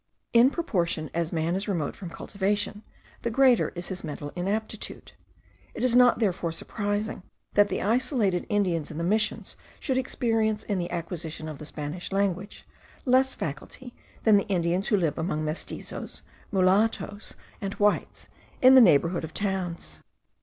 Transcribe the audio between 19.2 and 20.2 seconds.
of towns.